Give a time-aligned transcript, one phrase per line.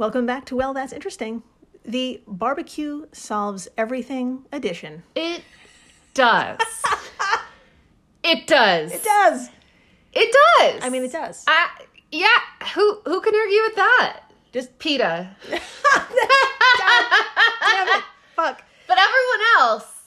[0.00, 1.42] Welcome back to Well, That's Interesting,
[1.84, 5.02] the Barbecue Solves Everything edition.
[5.14, 5.42] It
[6.14, 6.58] does.
[8.24, 8.94] it does.
[8.94, 9.50] It does.
[10.14, 10.82] It does.
[10.82, 11.44] I mean, it does.
[11.46, 11.68] I,
[12.10, 12.28] yeah.
[12.74, 14.20] Who who can argue with that?
[14.52, 15.36] Just PETA.
[15.50, 15.60] damn
[17.88, 18.04] it.
[18.34, 18.62] Fuck.
[18.88, 20.04] But everyone else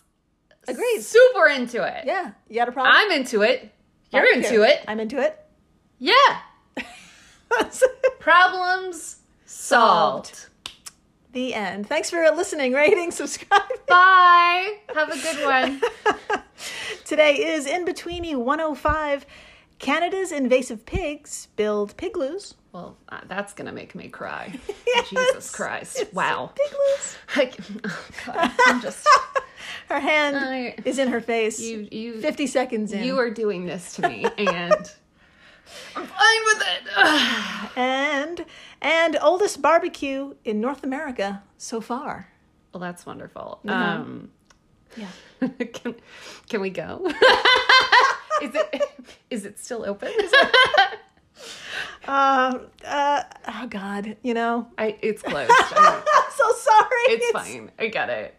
[0.67, 1.01] Agreed.
[1.03, 2.05] super into it.
[2.07, 2.31] Yeah.
[2.49, 2.95] You got a problem?
[2.97, 3.71] I'm into it.
[4.11, 4.59] You're Barbecue.
[4.59, 4.83] into it.
[4.87, 5.39] I'm into it.
[5.99, 6.39] Yeah.
[8.19, 9.17] Problems
[9.67, 10.47] solved.
[11.31, 11.87] the end.
[11.87, 13.77] Thanks for listening, rating, subscribing.
[13.87, 14.77] Bye.
[14.93, 15.81] Have a good one.
[17.05, 19.25] Today is In Betweeni 105.
[19.79, 22.53] Canada's invasive pigs build pigloos.
[22.71, 24.53] Well, uh, that's gonna make me cry.
[24.87, 25.09] Yes.
[25.09, 26.03] Jesus Christ!
[26.13, 26.51] Wow.
[26.55, 27.15] Pigloos.
[27.35, 27.51] I,
[27.83, 29.07] oh God, I'm just
[29.89, 31.59] Her hand I- is in her face.
[31.59, 31.87] you.
[31.91, 33.03] You 50 seconds in.
[33.03, 34.91] You are doing this to me, and
[35.95, 37.69] I'm fine with it.
[37.75, 38.45] And
[38.81, 42.29] and oldest barbecue in North America so far.
[42.71, 43.59] well, that's wonderful.
[43.67, 43.73] Uh-huh.
[44.01, 44.29] Um,
[44.95, 45.07] Yeah.
[45.73, 45.95] can
[46.49, 47.01] can we go?
[48.41, 48.81] is it
[49.29, 50.11] is it still open?
[52.05, 55.49] Uh, uh, oh God, you know, I it's closed.
[55.49, 56.03] I'm
[56.35, 57.03] so sorry.
[57.07, 57.71] it's fine.
[57.79, 58.35] I get it.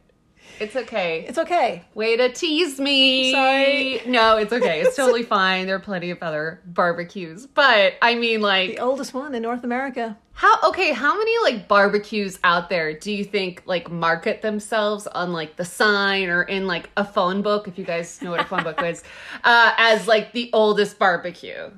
[0.61, 1.25] It's okay.
[1.29, 1.83] It's okay.
[1.95, 3.33] Way to tease me.
[3.33, 4.01] Sorry.
[4.07, 4.81] No, it's okay.
[4.83, 5.67] It's totally fine.
[5.67, 7.47] There are plenty of other barbecues.
[7.47, 10.17] But I mean like The oldest one in North America.
[10.33, 15.33] how okay, how many like barbecues out there do you think like market themselves on
[15.33, 18.45] like the sign or in like a phone book, if you guys know what a
[18.45, 19.03] phone book is,
[19.45, 21.71] uh, as like the oldest barbecue?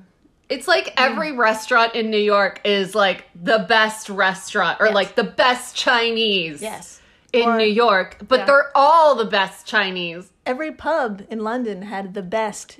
[0.49, 4.95] It's like every restaurant in New York is like the best restaurant or Yes.
[4.95, 7.01] like the best Chinese Yes.
[7.41, 8.45] In Or- New York, but yeah.
[8.45, 10.31] they're all the best Chinese.
[10.45, 12.79] Every pub in London had the best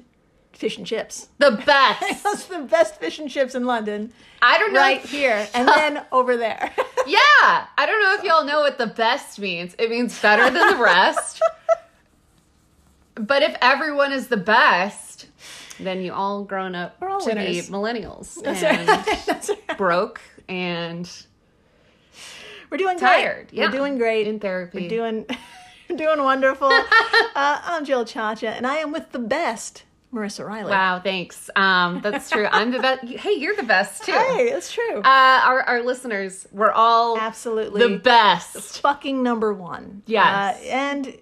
[0.53, 1.29] fish and chips.
[1.37, 2.23] The best.
[2.23, 4.79] That's the best fish and chips in London, I don't know.
[4.79, 6.73] right here, and then over there.
[7.07, 7.19] Yeah.
[7.77, 9.73] I don't know if y'all know what the best means.
[9.79, 11.41] It means better than the rest.
[13.15, 15.27] but if everyone is the best,
[15.79, 17.67] then you all grown up all to winners.
[17.67, 19.23] be millennials That's and right.
[19.25, 19.77] That's right.
[19.77, 20.19] broke
[20.49, 21.09] and
[22.69, 23.47] We're doing tired.
[23.49, 23.57] great.
[23.57, 23.65] Yeah.
[23.65, 24.27] We're doing great.
[24.27, 24.81] in therapy.
[24.83, 25.25] We're doing
[25.95, 26.67] doing wonderful.
[26.71, 26.81] uh,
[27.35, 29.83] I'm Jill Chacha, and I am with the best,
[30.13, 30.71] Marissa Riley.
[30.71, 31.49] wow, thanks.
[31.55, 32.47] Um, that's true.
[32.51, 33.05] I'm the best.
[33.05, 34.11] Hey, you're the best too.
[34.11, 34.99] Hey, it's true.
[34.99, 37.87] Uh, our our listeners, we're all Absolutely.
[37.87, 38.81] the best.
[38.81, 40.03] fucking number one.
[40.05, 40.25] Yes.
[40.57, 41.17] Uh, and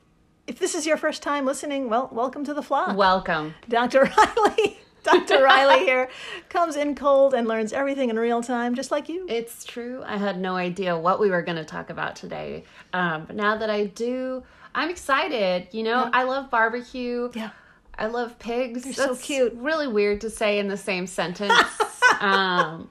[0.48, 2.96] if this is your first time listening, well, welcome to the flock.
[2.98, 3.54] Welcome.
[3.70, 4.04] Dr.
[4.18, 4.80] Riley,
[5.28, 5.44] Dr.
[5.44, 6.10] Riley here
[6.50, 9.26] comes in cold and learns everything in real time, just like you.
[9.30, 10.04] It's true.
[10.06, 12.64] I had no idea what we were going to talk about today.
[12.92, 15.68] Um, but now that I do, I'm excited.
[15.72, 17.30] You know, I love barbecue.
[17.36, 17.52] Yeah.
[17.98, 18.84] I love pigs.
[18.84, 19.54] They're so cute.
[19.56, 21.54] Really weird to say in the same sentence.
[22.20, 22.90] um,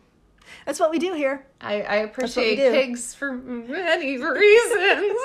[0.65, 1.45] That's what we do here.
[1.61, 5.17] I, I appreciate pigs for many reasons.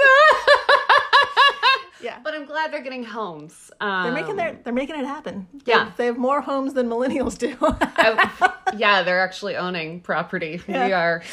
[2.01, 2.19] Yeah.
[2.23, 3.71] but I'm glad they're getting homes.
[3.81, 5.47] Um, They're making their they're making it happen.
[5.65, 5.85] Yeah.
[5.85, 7.55] They, they have more homes than millennials do.
[7.61, 10.61] I- yeah, they're actually owning property.
[10.67, 11.23] We are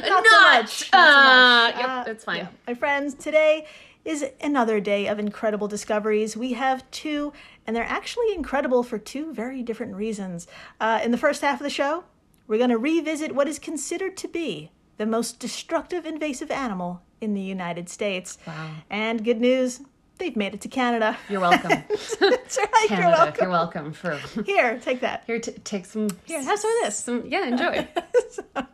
[0.00, 0.90] Not so much.
[0.92, 1.76] Not so Uh, much.
[1.80, 2.36] yep, Uh, that's fine.
[2.38, 2.46] yeah.
[2.66, 3.66] My friends, today
[4.04, 6.36] is another day of incredible discoveries.
[6.36, 7.32] We have two,
[7.66, 10.48] and they're actually incredible for two very different reasons.
[10.80, 12.02] Uh, in the first half of the show,
[12.48, 17.34] we're going to revisit what is considered to be the most destructive invasive animal in
[17.34, 18.38] the United States.
[18.46, 18.70] Wow.
[18.90, 19.80] And good news,
[20.22, 21.18] they've made it to Canada.
[21.28, 21.70] You're welcome.
[21.88, 22.68] That's right.
[22.86, 23.42] Canada, You're welcome.
[23.42, 25.24] You're welcome for Here, take that.
[25.26, 25.40] here.
[25.40, 26.08] T- take some.
[26.24, 26.96] Here, have some of this.
[26.96, 27.24] some.
[27.26, 27.88] Yeah, enjoy.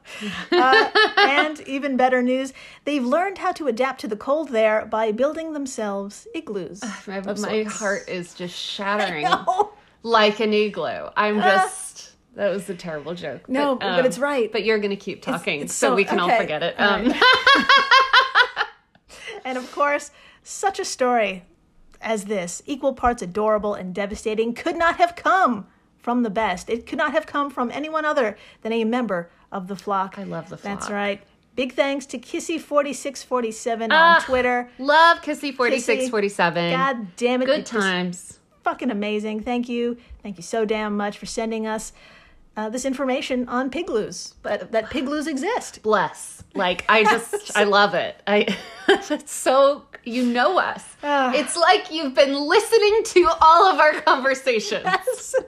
[0.50, 0.88] Uh,
[1.19, 2.53] and even better news,
[2.84, 6.82] they've learned how to adapt to the cold there by building themselves igloos.
[7.06, 9.26] my my heart is just shattering
[10.03, 11.08] like an igloo.
[11.16, 12.12] I'm just.
[12.34, 13.42] That was a terrible joke.
[13.42, 13.53] Uh.
[13.53, 14.50] No, but it's right.
[14.50, 16.75] But you're gonna keep talking, it's so, so- we can all forget it.
[16.81, 17.12] Um,
[19.44, 20.11] and of course,
[20.43, 21.44] such a story
[22.00, 25.66] as this, equal parts adorable and devastating, could not have come
[25.98, 26.70] from the best.
[26.70, 30.18] It could not have come from anyone other than a member of the flock.
[30.18, 30.78] I love the flock.
[30.80, 31.20] That's right.
[31.56, 34.70] Big thanks to Kissy4647 Ah, on Twitter.
[34.78, 36.10] love Kissy4647.
[36.10, 36.70] Kissy.
[36.70, 37.46] God damn it.
[37.46, 38.38] Good times.
[38.62, 39.42] fucking amazing.
[39.42, 39.96] Thank you.
[40.22, 41.92] Thank you so damn much for sending us
[42.56, 45.82] uh, this information on pigloos, but that pigloos exist.
[45.82, 46.42] Bless.
[46.54, 48.20] Like I just I love it.
[48.26, 48.46] I
[48.88, 50.84] it's so you know us.
[51.02, 51.32] Ah.
[51.34, 55.34] it's like you've been listening to all of our conversations.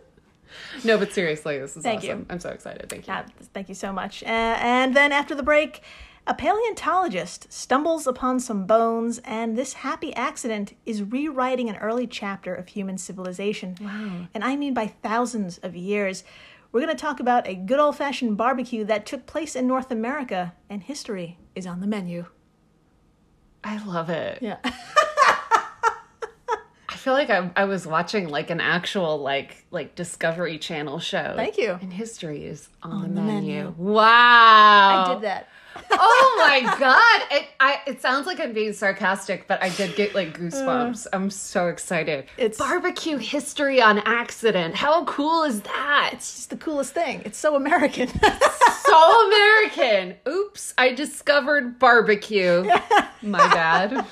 [0.84, 2.10] No, but seriously, this is Thank you.
[2.12, 2.26] awesome.
[2.30, 2.88] I'm so excited.
[2.88, 3.12] Thank you.
[3.12, 4.22] Yeah, thank you so much.
[4.22, 4.26] Uh,
[4.60, 5.82] and then after the break,
[6.26, 12.54] a paleontologist stumbles upon some bones, and this happy accident is rewriting an early chapter
[12.54, 13.76] of human civilization.
[13.80, 14.28] Wow.
[14.32, 16.24] And I mean by thousands of years.
[16.72, 19.90] we're going to talk about a good old fashioned barbecue that took place in North
[19.90, 22.26] America, and history is on the menu.
[23.62, 24.38] I love it.
[24.40, 24.56] Yeah.
[26.88, 31.32] I feel like I, I was watching like an actual like like Discovery Channel show.
[31.36, 31.78] Thank you.
[31.80, 33.64] And history is on, the, the menu.
[33.64, 33.74] menu.
[33.76, 35.04] Wow.
[35.06, 35.48] I did that.
[35.90, 37.22] Oh my god!
[37.30, 41.06] It I it sounds like I'm being sarcastic, but I did get like goosebumps.
[41.12, 42.26] I'm so excited.
[42.36, 44.74] It's- barbecue history on accident.
[44.74, 46.10] How cool is that?
[46.12, 47.22] It's just the coolest thing.
[47.24, 48.08] It's so American.
[48.84, 50.16] so American.
[50.28, 50.74] Oops!
[50.78, 52.64] I discovered barbecue.
[53.22, 54.06] My bad.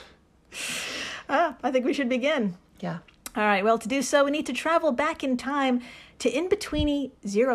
[1.29, 2.57] Ah, I think we should begin.
[2.81, 2.99] Yeah.
[3.37, 5.83] All right, well, to do so, we need to travel back in time
[6.20, 7.12] to in betweeni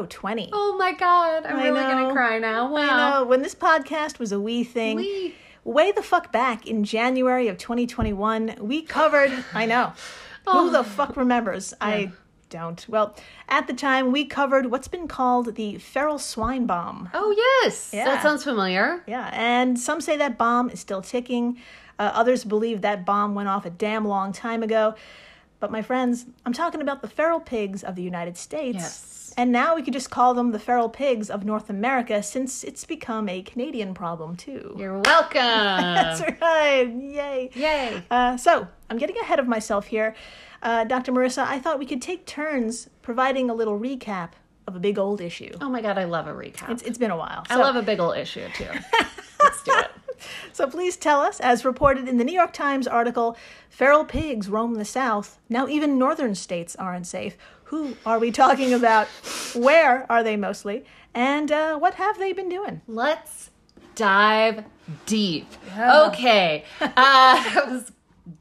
[0.10, 0.50] 020.
[0.54, 1.45] Oh my god!
[1.45, 2.71] I'm I really gonna cry now.
[2.71, 2.80] Wow.
[2.80, 5.36] I know, when this podcast was a wee thing, Wee.
[5.63, 9.94] way the fuck back in January of 2021, we covered, I know,
[10.48, 11.74] who the fuck remembers?
[11.81, 12.12] I
[12.50, 12.86] don't.
[12.88, 13.15] Well,
[13.50, 17.09] at the time, we covered what's been called the feral swine bomb.
[17.13, 17.33] Oh
[17.63, 18.06] yes, Yeah.
[18.06, 19.04] that sounds familiar.
[19.07, 21.57] Yeah, and some say that bomb is still ticking.
[22.00, 24.95] Uh, others believe that bomb went off a damn long time ago.
[25.63, 28.75] But my friends, I'm talking about the feral pigs of the United States.
[28.75, 29.33] Yes.
[29.38, 32.83] And now we could just call them the feral pigs of North America since it's
[32.83, 34.75] become a Canadian problem too.
[34.77, 35.36] You're welcome.
[35.39, 36.94] That's right.
[36.94, 37.50] Yay.
[37.54, 38.04] Yay.
[38.12, 40.15] Uh, so I'm getting ahead of myself here.
[40.62, 41.13] Uh, Dr.
[41.13, 44.31] Marissa, I thought we could take turns providing a little recap
[44.68, 45.51] of a big old issue.
[45.62, 46.71] Oh my god, I love a recap.
[46.71, 47.45] It's, it's been a while.
[47.50, 48.66] I love a big old issue too.
[49.39, 49.82] Let's do it.
[50.54, 53.36] So please tell us, as reported in the New York Times article,
[53.70, 55.40] feral pigs roam the South.
[55.50, 57.38] Now even northern states aren't safe.
[57.66, 59.08] Who are we talking about?
[59.56, 60.86] Where are they mostly?
[61.16, 62.81] And uh, what have they been doing?
[62.88, 63.50] Let's
[63.96, 64.64] dive
[65.06, 65.48] deep.
[65.78, 66.66] Okay.
[66.81, 67.92] Uh, that was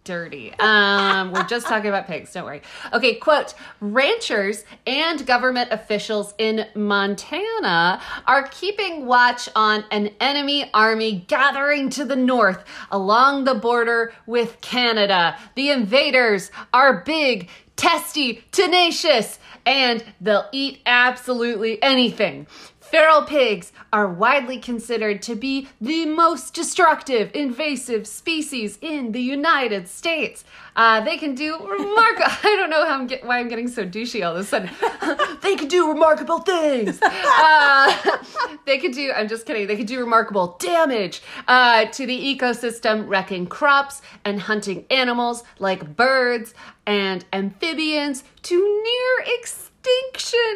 [0.04, 0.52] dirty.
[0.58, 2.62] Um, we're just talking about pigs, don't worry.
[2.92, 11.24] Okay, quote Ranchers and government officials in Montana are keeping watch on an enemy army
[11.28, 15.36] gathering to the north along the border with Canada.
[15.54, 22.46] The invaders are big, testy, tenacious, and they'll eat absolutely anything.
[22.92, 29.88] Feral pigs are widely considered to be the most destructive invasive species in the United
[29.88, 30.44] States.
[30.76, 32.26] Uh, they can do remarkable.
[32.44, 34.68] I don't know how I'm get- why I'm getting so douchey all of a sudden.
[35.42, 37.00] they can do remarkable things.
[37.02, 38.16] Uh,
[38.66, 39.10] they can do.
[39.16, 39.66] I'm just kidding.
[39.66, 45.96] They can do remarkable damage uh, to the ecosystem, wrecking crops and hunting animals like
[45.96, 46.52] birds
[46.86, 49.70] and amphibians to near extinction.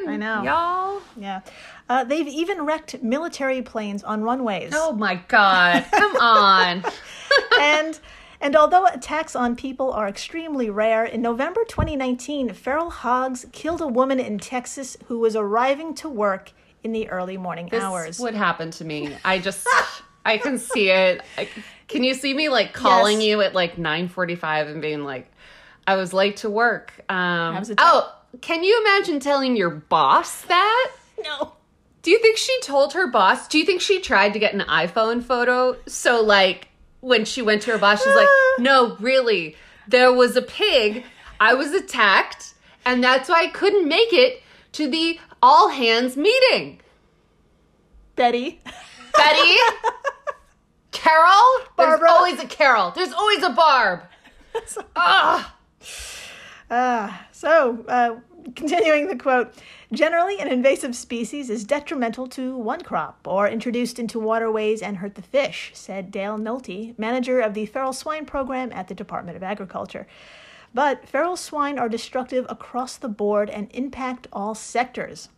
[0.08, 0.42] I know.
[0.42, 1.02] y'all.
[1.16, 1.40] Yeah.
[1.88, 4.72] Uh, they've even wrecked military planes on runways.
[4.74, 5.84] Oh my god.
[5.92, 6.84] Come on.
[7.60, 7.98] and
[8.40, 13.86] and although attacks on people are extremely rare, in November 2019, feral hogs killed a
[13.86, 16.52] woman in Texas who was arriving to work
[16.84, 18.18] in the early morning this hours.
[18.20, 19.16] would happen to me.
[19.24, 19.66] I just
[20.24, 21.22] I can see it.
[21.38, 21.48] I,
[21.88, 23.28] can you see me like calling Yes.
[23.28, 25.30] you at like 9:45 and being like
[25.86, 26.92] I was late to work.
[27.08, 30.90] Um Oh, can you imagine telling your boss that?
[31.22, 31.52] no.
[32.06, 33.48] Do you think she told her boss?
[33.48, 35.76] Do you think she tried to get an iPhone photo?
[35.88, 36.68] So like
[37.00, 38.28] when she went to her boss, she's like,
[38.60, 39.56] "No, really.
[39.88, 41.02] There was a pig.
[41.40, 44.40] I was attacked, and that's why I couldn't make it
[44.74, 46.78] to the all hands meeting."
[48.14, 48.60] Betty.
[49.16, 49.56] Betty,
[50.92, 51.32] Carol,
[51.76, 51.98] Barbara.
[51.98, 52.92] There's always a Carol.
[52.92, 54.02] There's always a Barb.
[54.94, 55.56] Ah,
[56.70, 58.14] Ah, so, uh,
[58.54, 59.52] continuing the quote
[59.92, 65.14] Generally, an invasive species is detrimental to one crop or introduced into waterways and hurt
[65.14, 69.44] the fish, said Dale Nolte, manager of the feral swine program at the Department of
[69.44, 70.08] Agriculture.
[70.74, 75.28] But feral swine are destructive across the board and impact all sectors.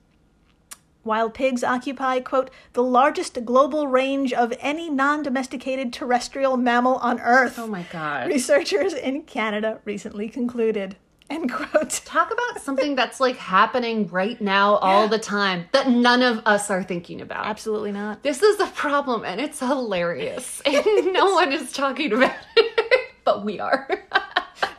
[1.04, 7.20] Wild pigs occupy, quote, the largest global range of any non domesticated terrestrial mammal on
[7.20, 7.58] Earth.
[7.58, 8.28] oh my god.
[8.28, 10.96] Researchers in Canada recently concluded.
[11.30, 11.90] End quote.
[12.06, 16.70] Talk about something that's like happening right now all the time that none of us
[16.70, 17.44] are thinking about.
[17.46, 18.22] Absolutely not.
[18.22, 23.44] This is the problem, and it's hilarious, and no one is talking about it, but
[23.44, 23.86] we are.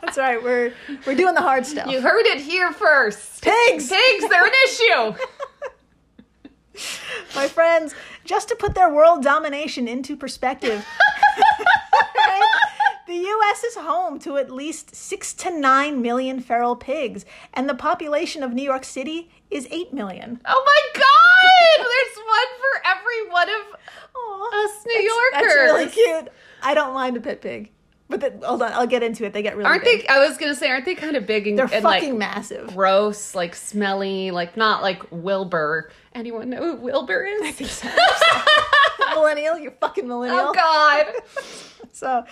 [0.02, 0.42] That's right.
[0.42, 0.72] We're
[1.06, 1.86] we're doing the hard stuff.
[1.88, 3.42] You heard it here first.
[3.42, 3.88] Pigs!
[3.88, 5.14] Pigs, they're an issue.
[7.36, 10.84] My friends, just to put their world domination into perspective,
[12.16, 12.69] right?
[13.10, 17.74] The US is home to at least 6 to 9 million feral pigs, and the
[17.74, 20.40] population of New York City is 8 million.
[20.46, 21.86] Oh my god!
[21.86, 23.76] There's one for every one of
[24.14, 25.30] Aw, us New Yorkers.
[25.32, 26.28] That's really cute.
[26.62, 27.72] I don't mind a pit pig.
[28.08, 29.32] But the, hold on, I'll get into it.
[29.32, 30.02] They get really Aren't big.
[30.02, 30.08] they?
[30.08, 32.68] I was gonna say, aren't they kind of big and, They're and fucking like massive.
[32.74, 35.90] gross, like smelly, like not like Wilbur?
[36.14, 37.84] Anyone know who Wilbur is?
[39.14, 40.48] millennial, you fucking millennial.
[40.48, 41.06] oh God!
[41.92, 42.24] So,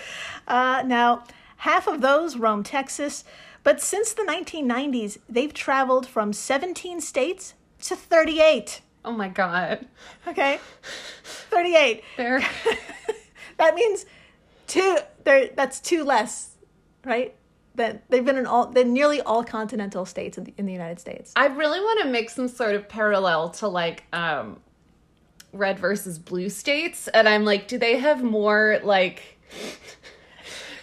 [0.47, 1.25] uh, now
[1.59, 3.25] half of those roam Texas,
[3.65, 8.81] but since the 1990s, they've traveled from 17 states to 38.
[9.05, 9.87] Oh my God!
[10.27, 10.61] Okay,
[11.25, 12.05] 38.
[12.17, 12.41] They're
[13.59, 14.07] That means
[14.69, 14.99] two.
[15.25, 16.51] There, that's two less,
[17.05, 17.35] right?
[17.75, 21.01] That they've been in all, they're nearly all continental states in the, in the United
[21.01, 21.33] States.
[21.37, 24.61] I really want to make some sort of parallel to like um
[25.53, 29.39] red versus blue states and I'm like do they have more like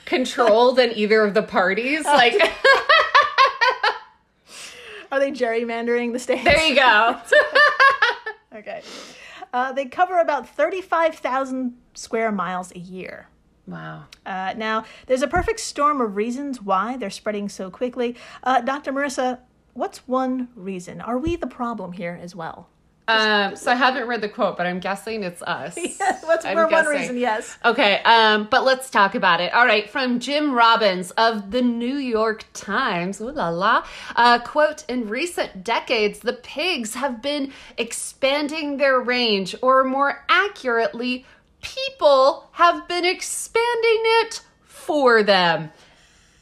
[0.06, 2.34] control than either of the parties like
[5.12, 6.44] Are they gerrymandering the states?
[6.44, 7.20] there you go
[8.56, 8.82] Okay.
[9.54, 13.28] Uh, they cover about 35,000 square miles a year.
[13.68, 18.16] wow Uh, now, there's a perfect storm of reasons why they're spreading so quickly.
[18.44, 18.92] Uh, Dr.
[18.94, 19.40] Marissa,
[19.74, 21.02] what's one reason?
[21.02, 22.70] Are we the problem here as well?
[23.08, 25.76] Um so I haven't read the quote but I'm guessing it's us
[26.24, 27.18] what's I'm for one reason?
[27.18, 27.58] Yes.
[27.64, 29.54] Okay, um, but let's talk about it.
[29.54, 33.86] All right, from Jim Robbins of the New York Times, ooh la la,
[34.16, 41.26] uh, quote, in recent decades, the pigs have been expanding their range, or more accurately,
[41.62, 45.72] people have been expanding it for them.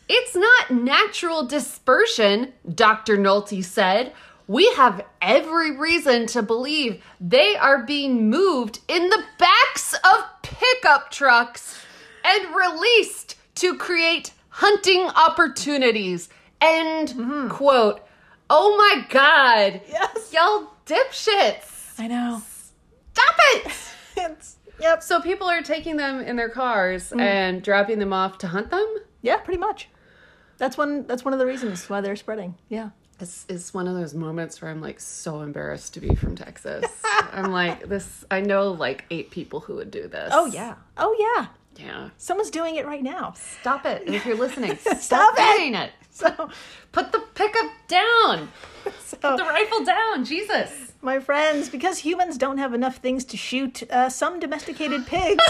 [0.10, 3.18] It's not natural dispersion, Dr.
[3.18, 4.14] Nolte said.
[4.48, 11.12] We have every reason to believe they are being moved in the backs of pickup
[11.12, 11.82] trucks
[12.24, 16.30] and released to create hunting opportunities.
[16.60, 17.50] End mm-hmm.
[17.50, 18.02] quote.
[18.50, 19.82] Oh my god.
[19.88, 20.34] Yes.
[20.34, 22.00] Y'all dipshits.
[22.00, 22.42] I know.
[23.14, 23.72] Stop it.
[24.16, 25.02] It's, yep.
[25.02, 27.20] so people are taking them in their cars mm-hmm.
[27.20, 28.86] and dropping them off to hunt them?
[29.24, 29.90] Yeah, pretty much.
[30.60, 31.08] That's one.
[31.08, 32.54] That's one of the reasons why they're spreading.
[32.70, 32.92] Yeah.
[33.20, 36.86] This is one of those moments where I'm like so embarrassed to be from Texas.
[37.32, 40.32] I'm like, this, I know like eight people who would do this.
[40.34, 40.76] Oh yeah.
[40.98, 41.48] Oh yeah.
[41.76, 42.10] Yeah.
[42.18, 43.34] Someone's doing it right now.
[43.62, 44.04] Stop it.
[44.08, 45.58] If you're listening, Stop stop, it.
[45.58, 45.92] doing it.
[46.16, 46.30] So,
[46.92, 48.50] Put the pickup down.
[49.04, 50.24] so Put the rifle down.
[50.24, 50.94] Jesus.
[51.02, 55.44] my friends, because humans don't have enough things to shoot, uh, some domesticated pigs.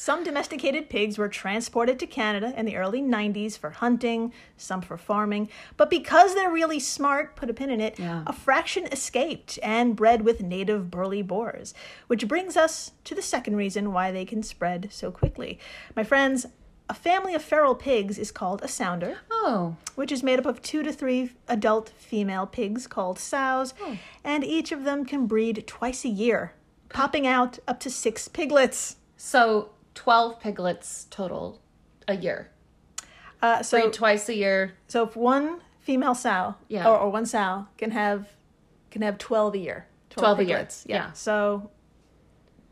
[0.00, 4.96] Some domesticated pigs were transported to Canada in the early 90s for hunting, some for
[4.96, 5.50] farming.
[5.76, 8.22] But because they're really smart, put a pin in it, Yeah.
[8.26, 11.74] a fraction escaped and bred with native burly boars.
[12.06, 15.58] Which brings us to the second reason why they can spread so quickly.
[15.94, 16.46] My friends,
[16.88, 19.76] a family of feral pigs is called a sounder Oh.
[19.96, 23.98] which is made up of two to three adult female pigs called sows, oh.
[24.24, 26.54] and each of them can breed twice a year,
[26.88, 28.96] popping out up to six piglets.
[29.18, 31.60] So 12 piglets total
[32.08, 32.50] a year.
[33.42, 34.72] Uh, so, Breed twice a year.
[34.86, 36.88] so if one female sow Yeah.
[36.88, 38.26] or, or one sow can have
[38.90, 39.86] can have twelve a year.
[40.08, 40.84] 12 a year, piglets.
[40.88, 41.12] yeah.
[41.12, 41.70] So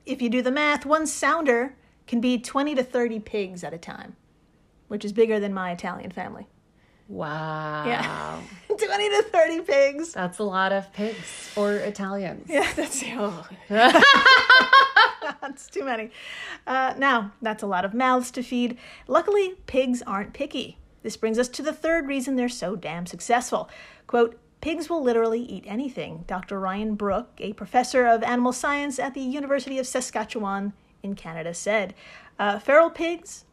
[0.06, 3.78] if you do the math, one sounder can be twenty to thirty pigs at a
[3.78, 4.16] time,
[4.88, 6.48] which is bigger than my Italian family.
[7.08, 7.84] Wow.
[7.86, 10.12] Yeah, twenty to thirty pigs.
[10.12, 12.46] That's a lot of pigs or Italians.
[12.48, 13.48] Yeah, that's oh.
[15.40, 16.10] that's too many.
[16.66, 18.76] Uh, now, that's a lot of mouths to feed.
[19.06, 20.76] Luckily, pigs aren't picky.
[21.02, 23.70] This brings us to the third reason they're so damn successful.
[24.06, 26.58] Quote, Pigs will literally eat anything, Dr.
[26.58, 31.94] Ryan Brook, a professor of animal science at the University of Saskatchewan in Canada, said.
[32.40, 33.44] Uh, feral pigs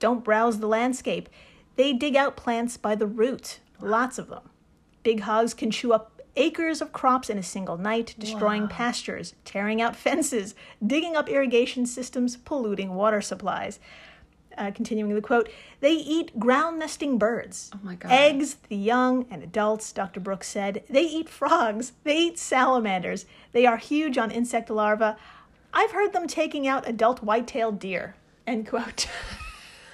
[0.00, 1.28] don't browse the landscape,
[1.78, 4.50] they dig out plants by the root, lots of them.
[5.04, 9.80] Big hogs can chew up acres of crops in a single night, destroying pastures, tearing
[9.80, 13.78] out fences, digging up irrigation systems, polluting water supplies.
[14.56, 17.70] Uh, continuing the quote, they eat ground nesting birds.
[17.72, 18.10] Oh my God.
[18.10, 20.18] Eggs, the young, and adults, Dr.
[20.18, 20.82] Brooks said.
[20.90, 21.92] They eat frogs.
[22.02, 23.24] They eat salamanders.
[23.52, 25.16] They are huge on insect larvae.
[25.72, 28.16] I've heard them taking out adult white-tailed deer.
[28.48, 29.06] End quote.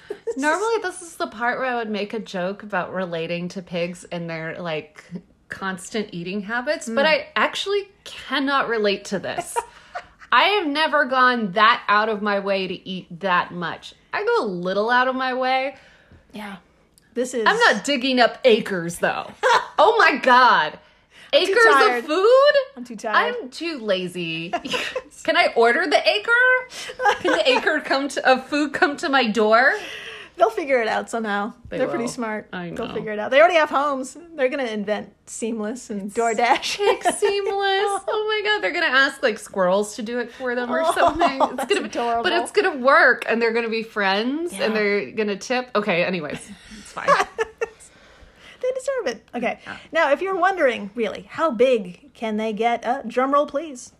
[0.37, 4.03] Normally, this is the part where I would make a joke about relating to pigs
[4.05, 5.03] and their like
[5.49, 7.09] constant eating habits, but mm.
[7.09, 9.57] I actually cannot relate to this.
[10.31, 13.93] I have never gone that out of my way to eat that much.
[14.11, 15.75] I go a little out of my way.
[16.33, 16.57] yeah.
[17.13, 17.45] This is.
[17.47, 19.31] I'm not digging up acres though.
[19.79, 20.77] oh my god.
[21.33, 21.65] Acres
[21.97, 22.51] of food?
[22.77, 23.35] I'm too tired.
[23.41, 24.49] I'm too lazy.
[25.23, 26.31] Can I order the acre?
[27.21, 29.73] Can the acre come to of food come to my door?
[30.37, 31.53] They'll figure it out somehow.
[31.69, 32.49] They are pretty smart.
[32.51, 33.31] I They'll figure it out.
[33.31, 34.17] They already have homes.
[34.35, 36.75] They're gonna invent Seamless and DoorDash.
[36.75, 38.01] Seamless.
[38.07, 40.91] Oh my god, they're gonna ask like squirrels to do it for them or Oh,
[40.93, 41.41] something.
[41.41, 42.23] It's gonna be, adorable.
[42.23, 44.65] but it's gonna work, and they're gonna be friends, Yeah.
[44.65, 45.69] and they're gonna tip.
[45.73, 47.07] Okay, anyways, it's fine.
[48.75, 49.27] Deserve it.
[49.33, 49.59] Okay.
[49.91, 52.85] Now, if you're wondering, really, how big can they get?
[52.85, 53.93] Uh, drum roll, please.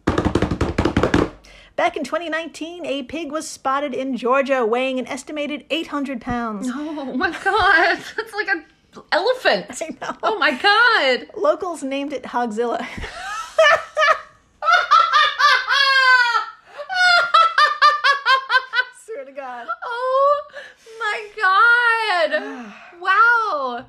[1.76, 6.70] Back in 2019, a pig was spotted in Georgia weighing an estimated 800 pounds.
[6.74, 8.66] oh my god, that's like an
[9.12, 9.66] elephant.
[9.70, 10.18] I know.
[10.24, 11.28] Oh my god.
[11.36, 12.80] Locals named it Hogzilla.
[19.06, 19.68] Swear to God.
[19.84, 20.42] oh
[21.00, 21.28] my
[22.32, 22.74] god.
[23.02, 23.86] Wow.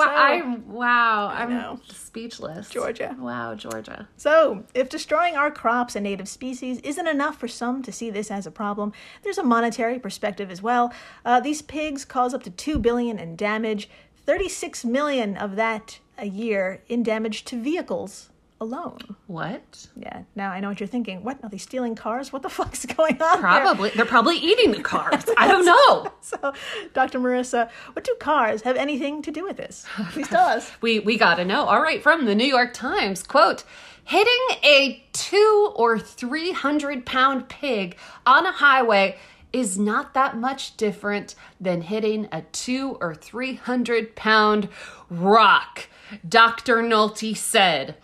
[0.00, 1.28] Wow, So- I'm wow.
[1.28, 1.80] I'm know.
[1.88, 2.68] speechless.
[2.70, 3.14] Georgia.
[3.18, 4.08] Wow, Georgia.
[4.16, 8.30] So, if destroying our crops and native species isn't enough for some to see this
[8.30, 8.92] as a problem,
[9.22, 10.92] there's a monetary perspective as well.
[11.24, 13.88] Uh, these pigs cause up to two billion in damage,
[14.26, 18.29] 36 million of that a year in damage to vehicles
[18.60, 18.98] alone.
[19.26, 19.88] What?
[19.96, 20.22] Yeah.
[20.36, 21.24] Now I know what you're thinking.
[21.24, 22.32] What are they stealing cars?
[22.32, 23.18] What the fuck's going on?
[23.18, 23.38] there?
[23.40, 23.90] Probably.
[23.90, 25.24] They're probably eating the cars.
[25.38, 26.12] I don't know.
[26.22, 26.52] So,
[26.92, 27.18] Dr.
[27.18, 29.84] Marissa, what do cars have anything to do with this?
[30.12, 30.70] Please tell us.
[30.80, 31.64] We we got to know.
[31.64, 33.64] All right, from the New York Times, quote:
[34.04, 39.16] Hitting a two or three hundred pound pig on a highway
[39.52, 44.68] is not that much different than hitting a two or three hundred pound
[45.08, 45.88] rock.
[46.28, 46.76] Dr.
[46.82, 47.96] Nolte said.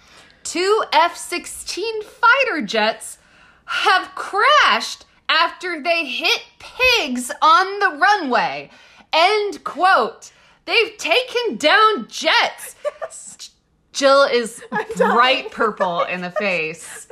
[0.47, 3.19] Two F 16 fighter jets
[3.65, 8.71] have crashed after they hit pigs on the runway.
[9.13, 10.31] End quote.
[10.65, 12.77] They've taken down jets.
[13.93, 14.63] Jill is
[14.97, 17.09] bright purple in the face.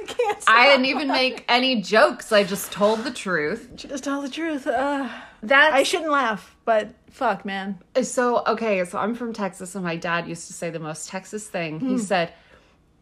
[0.46, 0.66] I.
[0.66, 2.30] I didn't even make any jokes.
[2.30, 3.70] I just told the truth.
[3.74, 4.66] Just tell the truth.
[4.68, 5.08] Uh,
[5.42, 7.80] That's I shouldn't laugh, but fuck, man.
[8.02, 8.84] so okay.
[8.84, 11.80] So I'm from Texas, and my dad used to say the most Texas thing.
[11.80, 12.32] He said,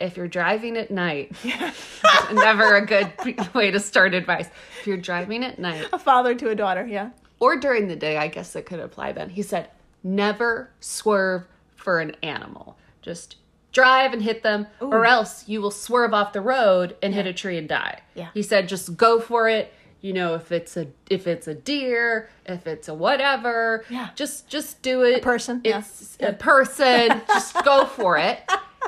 [0.01, 1.33] "If you're driving at night,
[2.33, 3.13] never a good
[3.55, 4.49] way to start advice.
[4.81, 7.11] If you're driving at night, A father to a daughter, yeah.
[7.41, 9.31] or during the day, I guess it could apply then.
[9.31, 9.69] He said,
[10.03, 11.45] never swerve
[11.77, 12.77] for an animal.
[13.03, 13.37] Just
[13.73, 17.33] drive and hit them, or else you will swerve off the road and hit a
[17.33, 18.01] tree and die.
[18.15, 18.29] Yeah.
[18.35, 19.73] He said, just go for it.
[20.01, 24.09] You know, if it's a if it's a deer, if it's a whatever, Yeah.
[24.17, 25.19] just just do it.
[25.19, 25.79] A person, yeah.
[25.79, 27.23] It's a person.
[27.29, 28.41] just go for it.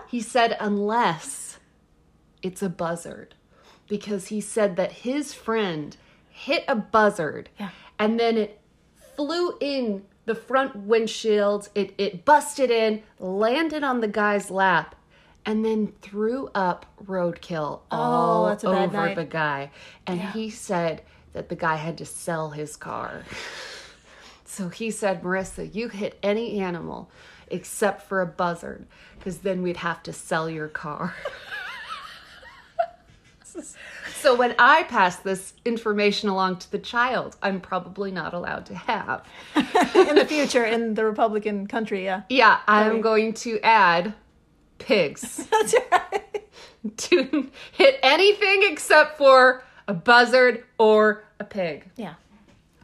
[0.08, 1.58] He said, unless
[2.42, 3.34] it's a buzzard
[3.88, 5.96] because he said that his friend
[6.28, 7.70] hit a buzzard Yeah.
[7.98, 8.60] and then it
[9.16, 14.94] flew in the front windshield it, it busted in landed on the guy's lap
[15.46, 19.16] and then threw up roadkill oh, all Oh, that's a bad over night.
[19.16, 19.70] the guy
[20.06, 21.02] and he said
[21.34, 23.22] that the guy had to sell his car
[24.44, 27.10] so he said marissa you hit any animal
[27.54, 28.84] except for a buzzard
[29.18, 31.14] because then we'd have to sell your car
[34.24, 38.74] So when I pass this information along to the child, I'm probably not allowed to
[38.74, 39.22] have.
[39.54, 42.22] In the future, in the Republican country, yeah.
[42.30, 44.14] Yeah, I'm going to add
[44.78, 46.48] pigs That's right.
[46.96, 51.90] to hit anything except for a buzzard or a pig.
[51.96, 52.14] Yeah.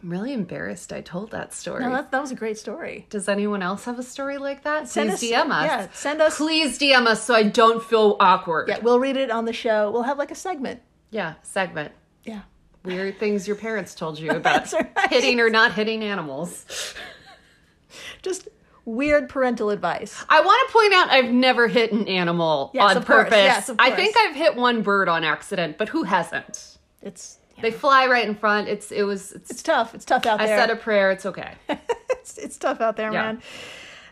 [0.03, 1.85] I'm really embarrassed I told that story.
[1.85, 3.07] No, that, that was a great story.
[3.11, 4.89] Does anyone else have a story like that?
[4.89, 5.65] Send Please us- DM us.
[5.67, 8.69] yeah, send us- Please DM us so I don't feel awkward.
[8.69, 9.91] Yeah, we'll read it on the show.
[9.91, 10.81] We'll have like a segment.
[11.11, 11.93] Yeah, segment.
[12.25, 12.43] Yeah.
[12.83, 14.91] Weird things your parents told you about right.
[15.11, 16.65] hitting or not hitting animals.
[18.23, 18.49] Just
[18.85, 20.25] weird parental advice.
[20.29, 23.35] I want to point out I've never hit an animal Yes, on purpose.
[23.37, 26.79] Yes, of I think I've hit one bird on accident, but who hasn't?
[27.03, 27.71] It's yeah.
[27.71, 28.69] They fly right in front.
[28.69, 29.95] It's it was it's, it's tough.
[29.95, 30.57] It's tough out I there.
[30.57, 31.53] I said a prayer, it's okay.
[32.11, 33.23] it's, it's tough out there, Yeah.
[33.23, 33.43] man.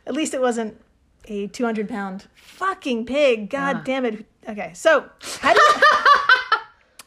[0.07, 0.81] At least it wasn't
[1.27, 3.51] a 200 pound fucking pig.
[3.51, 3.83] God Ah.
[3.85, 4.27] damn it.
[4.49, 5.07] Okay, so
[5.41, 5.83] how do you.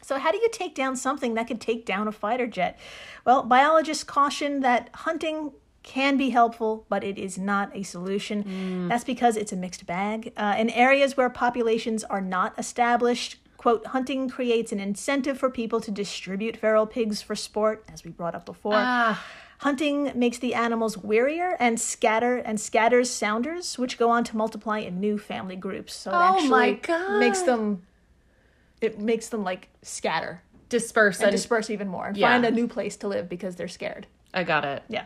[0.04, 2.78] So, how do you take down something that could take down a fighter jet?
[3.24, 8.44] Well, biologists caution that hunting can be helpful, but it is not a solution.
[8.44, 8.90] Mm.
[8.90, 10.34] That's because it's a mixed bag.
[10.36, 15.80] Uh, in areas where populations are not established, quote, hunting creates an incentive for people
[15.80, 18.74] to distribute feral pigs for sport, as we brought up before.
[18.74, 19.24] Ah.
[19.60, 24.80] Hunting makes the animals wearier and scatter and scatters sounders, which go on to multiply
[24.80, 25.94] in new family groups.
[25.94, 27.84] So it Oh actually makes them
[28.82, 32.32] it makes them like scatter Disperse and and disperse even more and Yeah.
[32.32, 34.08] find a new place to live because they're scared.
[34.34, 34.82] I got it.
[34.88, 35.06] Yeah.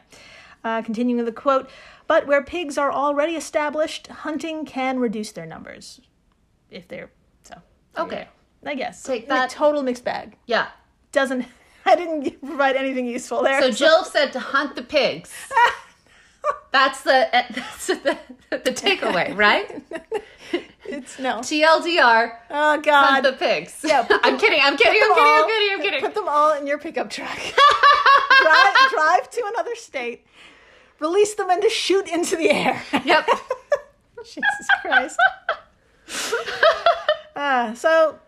[0.64, 1.70] Uh, continuing the quote,
[2.08, 6.00] but where pigs are already established, hunting can reduce their numbers.
[6.72, 7.12] If they're
[7.44, 7.56] so.
[7.98, 8.30] Okay.
[8.66, 9.04] I guess.
[9.04, 9.50] Take that.
[9.50, 10.36] total mixed bag.
[10.46, 10.68] Yeah.
[11.12, 11.46] Doesn't
[11.86, 13.62] I didn't provide anything useful there.
[13.62, 15.34] So Jill said to hunt the pigs.
[16.72, 18.18] That's the that's the,
[18.50, 19.82] the takeaway, right?
[20.84, 21.38] it's no.
[21.38, 23.22] TLDR, Oh hunt God.
[23.22, 23.80] the pigs.
[23.84, 24.60] Yeah, I'm kidding.
[24.62, 25.02] I'm kidding.
[25.02, 25.24] I'm kidding.
[25.24, 25.74] I'm kidding.
[25.74, 26.02] I'm kidding.
[26.02, 27.34] Put them all in your pickup truck.
[27.36, 30.26] drive, drive to another state.
[31.00, 32.84] Release them and just shoot into the air.
[33.06, 33.28] Yep.
[34.26, 35.18] Jesus Christ.
[37.36, 38.20] Uh, so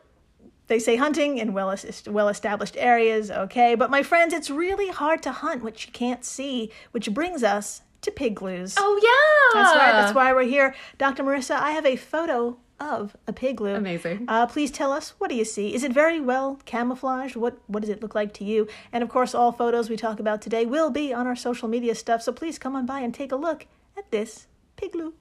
[0.68, 1.74] they say hunting in well
[2.08, 6.24] well established areas, okay, but my friends, it's really hard to hunt what you can't
[6.24, 8.76] see, which brings us to pigloos.
[8.78, 9.62] Oh yeah.
[9.62, 9.92] That's right.
[9.92, 11.24] That's why we're here, Dr.
[11.24, 11.56] Marissa.
[11.60, 13.74] I have a photo of a pigloo.
[13.74, 14.26] Amazing.
[14.28, 15.74] Uh, please tell us what do you see?
[15.74, 17.36] Is it very well camouflaged?
[17.36, 18.68] What What does it look like to you?
[18.92, 21.96] And of course, all photos we talk about today will be on our social media
[21.96, 22.22] stuff.
[22.22, 23.66] So please come on by and take a look
[23.98, 25.14] at this pigloo.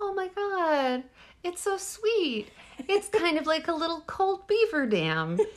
[0.00, 1.04] Oh my god.
[1.46, 2.48] It's so sweet.
[2.88, 5.38] It's kind of like a little cold beaver dam.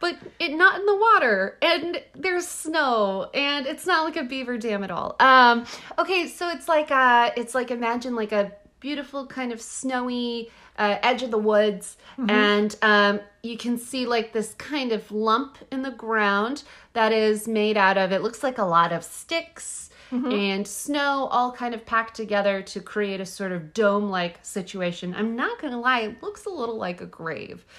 [0.00, 4.56] But it not in the water and there's snow and it's not like a beaver
[4.56, 5.16] dam at all.
[5.18, 5.66] Um
[5.98, 10.98] okay, so it's like uh it's like imagine like a beautiful kind of snowy uh,
[11.02, 11.96] edge of the woods
[12.28, 16.62] and um you can see like this kind of lump in the ground
[16.92, 21.52] that is made out of it looks like a lot of sticks and snow all
[21.52, 25.14] kind of packed together to create a sort of dome like situation.
[25.14, 27.64] I'm not going to lie, it looks a little like a grave.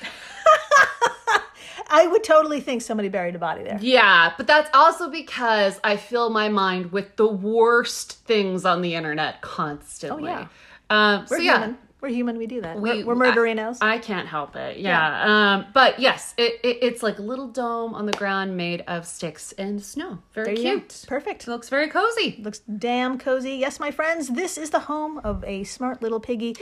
[1.92, 3.80] I would totally think somebody buried a body there.
[3.82, 8.94] Yeah, but that's also because I fill my mind with the worst things on the
[8.94, 10.30] internet constantly.
[10.30, 10.48] Oh, yeah.
[10.92, 11.78] Um, so We're yeah, human.
[12.02, 12.38] We're human.
[12.38, 12.80] We do that.
[12.80, 13.78] We- are we're murderinos.
[13.82, 14.78] I can't help it.
[14.78, 15.56] Yeah.
[15.56, 19.06] Um, but yes, it, it, it's like a little dome on the ground made of
[19.06, 20.20] sticks and snow.
[20.34, 21.04] Very There cute.
[21.08, 21.44] Perfect.
[21.44, 22.40] It looks very cozy.
[22.42, 23.52] Looks damn cozy.
[23.56, 26.56] Yes, my friends, this is the home of a smart little piggy.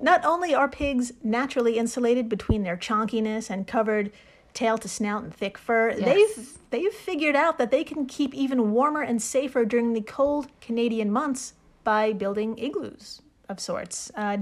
[0.00, 4.12] Not only are pigs naturally insulated between their chonkiness and covered
[4.54, 6.04] tail to snout and thick fur, Yes.
[6.04, 10.46] they've they've figured out that they can keep even warmer and safer during the cold
[10.60, 14.10] Canadian months by building igloos of sorts.
[14.14, 14.38] Uh,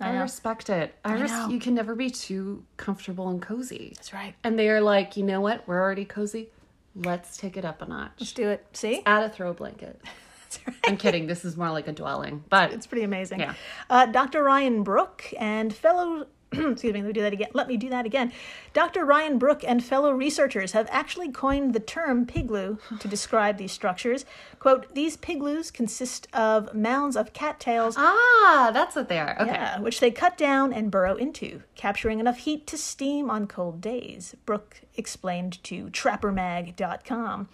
[0.00, 0.94] I I respect it.
[1.04, 1.48] I, res- know.
[1.48, 3.92] you can never be too comfortable and cozy.
[3.96, 4.34] That's right.
[4.44, 5.66] And they are like, you know what?
[5.66, 6.50] We're already cozy.
[6.94, 8.12] Let's take it up a notch.
[8.20, 8.66] Let's do it.
[8.72, 9.02] See?
[9.06, 10.00] Add a throw blanket.
[10.44, 10.76] That's right.
[10.86, 11.26] I'm kidding.
[11.26, 13.40] This is more like a dwelling, but It's pretty amazing.
[13.40, 13.54] Yeah.
[13.90, 14.42] Uh, Dr.
[14.42, 16.26] Ryan Brook and fellow,
[16.72, 17.48] excuse me, let me do that again.
[17.52, 18.32] Let me do that again.
[18.72, 19.04] Dr.
[19.04, 24.24] Ryan Brook and fellow researchers have actually coined the term pigloo to describe these structures.
[24.58, 27.96] Quote, these pigloos consist of mounds of cattails.
[27.98, 29.36] ah, that's what they are.
[29.40, 29.52] Okay.
[29.52, 33.80] Yeah, which they cut down and burrow into, capturing enough heat to steam on cold
[33.80, 37.48] days, Brook explained to trappermag.com.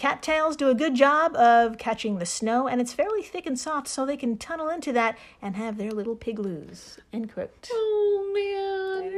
[0.00, 3.86] Cattails do a good job of catching the snow, and it's fairly thick and soft,
[3.86, 6.96] so they can tunnel into that and have their little pigloos.
[7.12, 7.68] End quote.
[7.70, 9.12] Oh man.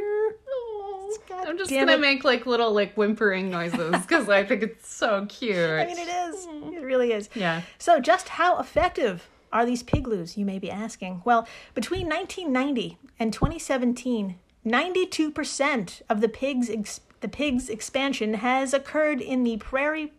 [0.51, 1.17] Oh.
[1.29, 2.01] God I'm just gonna it.
[2.01, 5.57] make like little like whimpering noises because I think it's so cute.
[5.57, 6.49] I mean, it is.
[6.49, 6.73] Mm.
[6.73, 7.31] It really is.
[7.37, 7.63] Yeah.
[7.79, 11.23] So, just how effective are these pigloos, you may be asking?
[11.25, 14.35] Well, between 1990 and 2017,
[14.67, 20.13] 92% of the pigs ex- the pigs expansion has occurred in the prairie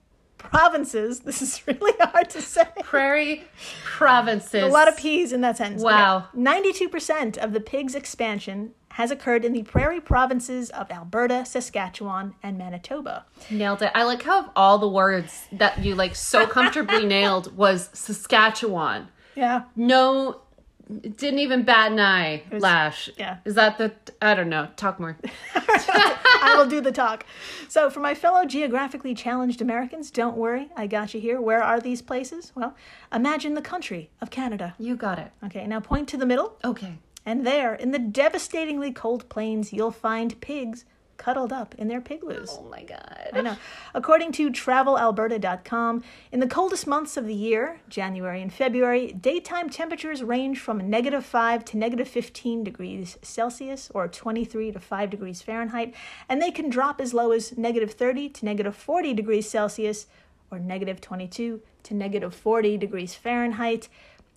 [0.44, 1.20] provinces.
[1.26, 2.68] This is really hard to say.
[2.84, 3.44] Prairie
[3.84, 4.64] provinces.
[4.64, 5.82] A lot of P's in that sentence.
[5.82, 6.28] Wow.
[6.34, 6.38] Okay.
[6.40, 12.58] 92% of the pigs expansion has occurred in the prairie provinces of Alberta, Saskatchewan, and
[12.58, 13.26] Manitoba.
[13.50, 13.92] Nailed it.
[13.96, 19.08] I like how all the words that you like so comfortably nailed was Saskatchewan.
[19.36, 19.64] Yeah.
[19.76, 20.42] No,
[20.90, 22.44] didn't even bat an eye.
[22.52, 23.10] Lash.
[23.18, 23.38] yeah.
[23.46, 23.94] Is that the?
[24.22, 24.68] I don't know.
[24.76, 25.18] Talk more.
[25.56, 27.26] I will do the talk.
[27.70, 31.40] So, for my fellow geographically challenged Americans, don't worry, I got you here.
[31.42, 32.52] Where are these places?
[32.56, 32.76] Well,
[33.14, 34.76] imagine the country of Canada.
[34.78, 35.32] You got it.
[35.46, 36.98] Okay, now point to the middle, Okay.
[37.26, 40.86] and there, in the devastatingly cold plains, you'll find pigs
[41.24, 42.50] cuddled up in their pigloos.
[42.60, 43.30] Oh my god.
[43.32, 43.56] I know.
[43.94, 50.22] According to travelalberta.com, in the coldest months of the year, January and February, daytime temperatures
[50.22, 55.94] range from negative 5 to negative 15 degrees Celsius or 23 to 5 degrees Fahrenheit,
[56.28, 60.08] and they can drop as low as negative 30 to negative 40 degrees Celsius
[60.52, 63.88] or negative 22 to negative 40 degrees Fahrenheit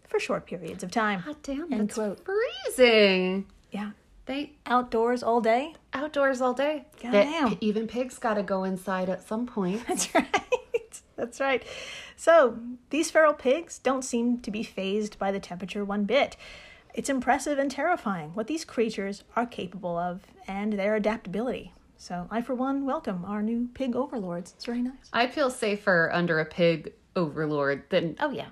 [0.07, 1.22] for short periods of time.
[1.27, 2.20] God damn, End that's quote.
[2.25, 3.46] freezing.
[3.72, 3.90] Yeah.
[4.27, 5.75] They Outdoors all day.
[5.93, 6.85] outdoors all day.
[7.03, 7.59] God They- damn.
[7.61, 9.85] even pigs got to go inside at some point.
[9.89, 11.01] That's right.
[11.17, 11.62] That's right.
[12.17, 12.59] So,
[12.91, 16.37] these feral pigs don't seem to be fazed by the temperature one bit.
[16.95, 21.73] It's impressive and terrifying what these creatures are capable of and their adaptability.
[21.97, 24.53] So, I, for one, welcome our new pig overlords.
[24.57, 25.09] It's very nice.
[25.12, 28.49] I feel safer under a pig overlord than Oh, yeah.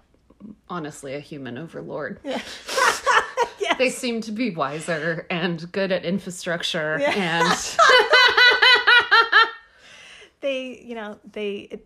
[0.68, 2.20] honestly a human overlord.
[2.24, 2.42] Yes.
[3.78, 7.42] They seem to be wiser and good at infrastructure Yeah.
[7.42, 7.76] and
[10.40, 11.80] they, you know, they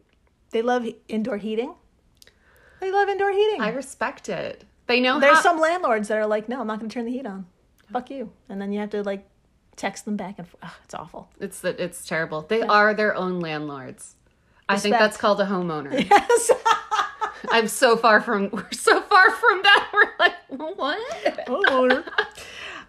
[0.51, 1.75] they love indoor heating.
[2.81, 3.61] They love indoor heating.
[3.61, 4.65] I respect it.
[4.87, 5.43] They know There's how.
[5.43, 7.47] some landlords that are like, no, I'm not going to turn the heat on.
[7.93, 8.33] Fuck you.
[8.49, 9.29] And then you have to like
[9.77, 10.63] text them back and forth.
[10.65, 11.31] Ugh, it's awful.
[11.41, 12.43] It's that it's terrible.
[12.43, 14.15] They are their own landlords.
[14.69, 15.93] I think that's called a homeowner.
[16.11, 16.51] Yes.
[17.51, 19.91] I'm so far from we're so far from that.
[19.93, 21.49] We're like, what?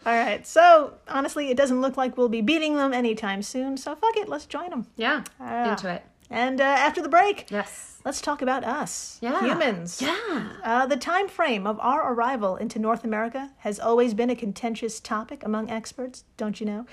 [0.06, 0.46] All right.
[0.48, 3.78] So honestly, it doesn't look like we'll be beating them anytime soon.
[3.78, 4.30] So fuck it.
[4.30, 4.88] Let's join them.
[4.96, 5.72] Yeah, Ah.
[5.72, 6.04] into it.
[6.32, 7.98] And uh, after the break, Yes.
[8.06, 9.40] let's talk about us, Yeah.
[9.42, 10.00] humans.
[10.02, 10.50] Yeah.
[10.64, 15.00] Uh, the time frame of our arrival into North America has always been a contentious
[15.00, 16.86] topic among experts, don't you know?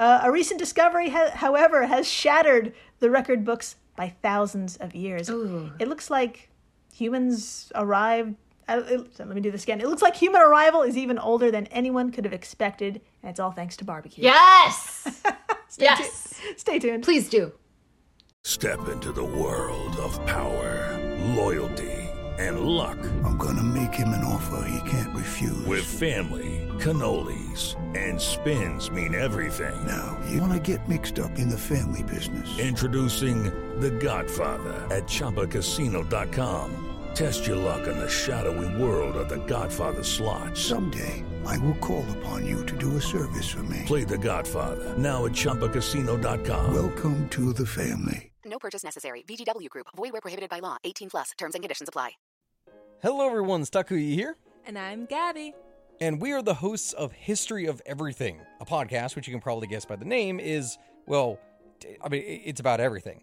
[0.00, 5.30] Uh, a recent discovery, ha- however, has shattered the record books by thousands of years.
[5.30, 5.70] Ooh.
[5.78, 6.49] It looks like
[7.00, 8.34] humans arrived.
[8.68, 9.80] Uh, it- so let me do this again.
[9.80, 13.40] It looks like human arrival is even older than anyone could have expected, and it's
[13.40, 14.22] all thanks to barbecue.
[14.24, 15.22] Yes.
[15.68, 16.40] Stay yes.
[16.40, 17.04] tu- stay tuned.
[17.04, 17.52] Please do.
[18.42, 20.98] Step into the world of power,
[21.36, 21.92] loyalty,
[22.38, 22.98] and luck.
[23.24, 25.64] I'm gonna make him an offer he can't refuse.
[25.66, 29.76] With family, cannolis, and spins mean everything.
[29.86, 32.58] now, you wanna get mixed up in the family business.
[32.58, 33.44] Introducing
[33.80, 36.89] The Godfather at ChumbaCasino.com.
[37.14, 40.56] Test your luck in the shadowy world of The Godfather slot.
[40.56, 43.82] Someday, I will call upon you to do a service for me.
[43.86, 46.72] Play The Godfather now at ChumbaCasino.com.
[46.74, 48.32] Welcome to the family.
[48.46, 49.22] No purchase necessary.
[49.28, 49.86] VGW Group.
[49.96, 50.76] Void where prohibited by law.
[50.84, 51.30] 18 plus.
[51.36, 52.12] Terms and conditions apply.
[53.02, 53.62] Hello, everyone.
[53.62, 55.54] Takuya here, And I'm Gabby.
[56.00, 59.66] and we are the hosts of History of Everything, a podcast which you can probably
[59.68, 61.38] guess by the name is, well,
[62.02, 63.22] I mean, it's about everything.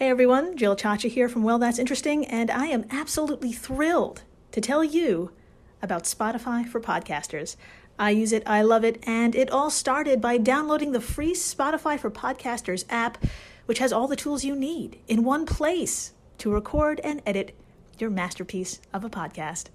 [0.00, 4.58] Hey everyone, Jill Chacha here from Well That's Interesting, and I am absolutely thrilled to
[4.58, 5.30] tell you
[5.82, 7.56] about Spotify for podcasters.
[7.98, 12.00] I use it, I love it, and it all started by downloading the free Spotify
[12.00, 13.22] for Podcasters app,
[13.66, 17.54] which has all the tools you need in one place to record and edit
[17.98, 19.66] your masterpiece of a podcast.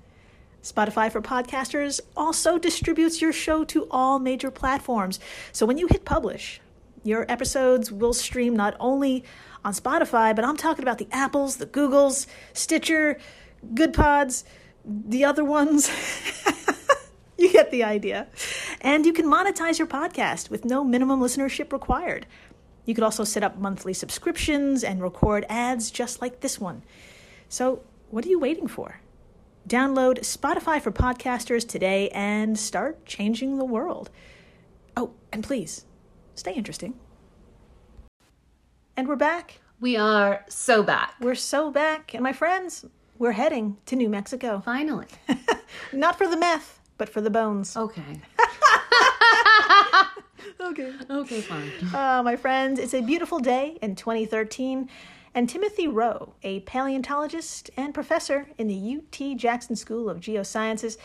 [0.64, 5.20] Spotify for Podcasters also distributes your show to all major platforms.
[5.52, 6.62] So when you hit publish,
[7.06, 9.24] your episodes will stream not only
[9.64, 13.20] on Spotify, but I'm talking about the Apples, the Googles, Stitcher,
[13.74, 14.44] Goodpods,
[14.84, 15.90] the other ones.
[17.38, 18.28] you get the idea.
[18.82, 22.26] And you can monetize your podcast with no minimum listenership required.
[22.86, 26.84] You could also set up monthly subscriptions and record ads just like this one.
[27.50, 29.00] So, what are you waiting for?
[29.68, 34.12] Download Spotify for podcasters today and start changing the world.
[34.96, 35.86] Oh, and please,
[36.36, 36.94] stay interesting.
[38.96, 39.60] And we're back.
[39.80, 41.16] We are so back.
[41.20, 42.14] We're so back.
[42.14, 42.86] And my friends,
[43.18, 44.62] we're heading to New Mexico.
[44.64, 45.08] Finally.
[45.94, 47.76] Not for the meth, but for the bones.
[47.76, 48.22] Okay.
[50.60, 50.94] Okay.
[51.10, 51.70] Okay, fine.
[51.94, 54.90] Uh, my friends, it's a beautiful day in 2013,
[55.34, 60.98] and Timothy Rowe, a paleontologist and professor in the UT Jackson School of Geosciences,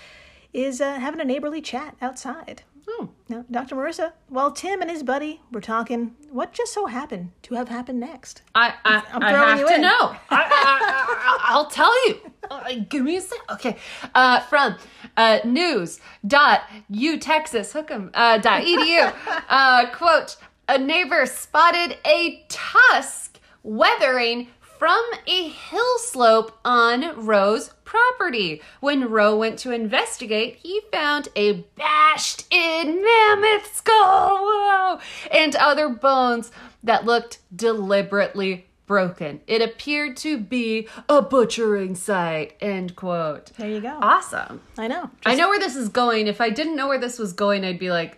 [0.52, 2.62] is uh, having a neighborly chat outside.
[2.92, 3.08] Oh.
[3.28, 3.76] Now, Dr.
[3.76, 8.00] Marissa, while Tim and his buddy were talking, what just so happened to have happened
[8.00, 8.42] next?
[8.54, 9.80] I, I, I'm I throwing have you to in.
[9.82, 9.88] know.
[10.30, 12.18] I, I, I, I'll tell you.
[12.50, 13.38] Uh, give me a sec.
[13.52, 13.76] Okay.
[14.14, 14.76] Uh, from
[15.16, 19.14] uh, news dot u Texas hookem uh, dot edu.
[19.48, 20.36] uh, quote:
[20.68, 24.48] A neighbor spotted a tusk weathering
[24.80, 28.62] from a hill slope on Rowe's property.
[28.80, 34.98] When Roe went to investigate, he found a bashed in mammoth skull whoa,
[35.30, 36.50] and other bones
[36.82, 39.42] that looked deliberately broken.
[39.46, 42.56] It appeared to be a butchering site.
[42.62, 43.52] End quote.
[43.58, 43.98] There you go.
[44.00, 44.62] Awesome.
[44.78, 45.10] I know.
[45.26, 46.26] I know where this is going.
[46.26, 48.16] If I didn't know where this was going, I'd be like,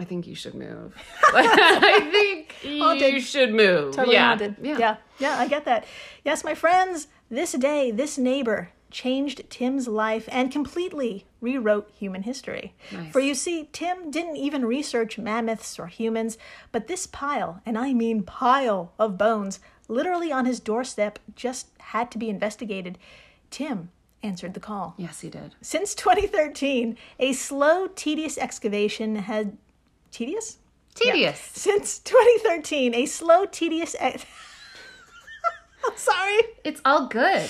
[0.00, 0.94] I think you should move.
[1.32, 3.94] I think you should move.
[3.94, 4.28] Totally yeah.
[4.28, 4.56] haunted.
[4.60, 4.78] Yeah.
[4.78, 5.84] yeah, I get that.
[6.24, 12.74] Yes, my friends, this day, this neighbor changed Tim's life and completely rewrote human history.
[12.92, 13.12] Nice.
[13.12, 16.38] For you see, Tim didn't even research mammoths or humans,
[16.72, 22.10] but this pile, and I mean pile of bones, literally on his doorstep, just had
[22.12, 22.98] to be investigated.
[23.50, 23.90] Tim
[24.22, 24.94] answered the call.
[24.96, 25.54] Yes, he did.
[25.60, 29.56] Since 2013, a slow, tedious excavation had.
[30.10, 30.58] Tedious?
[30.94, 31.38] Tedious.
[31.38, 33.94] Since 2013, a slow, tedious.
[33.98, 34.24] Ex-
[35.96, 36.38] sorry.
[36.64, 37.48] It's all good.